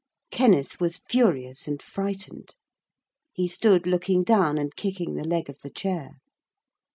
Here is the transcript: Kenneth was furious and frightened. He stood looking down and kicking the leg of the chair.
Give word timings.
Kenneth 0.31 0.79
was 0.79 1.03
furious 1.07 1.67
and 1.67 1.79
frightened. 1.79 2.55
He 3.33 3.47
stood 3.47 3.85
looking 3.85 4.23
down 4.23 4.57
and 4.57 4.75
kicking 4.75 5.13
the 5.13 5.23
leg 5.23 5.47
of 5.47 5.59
the 5.59 5.69
chair. 5.69 6.13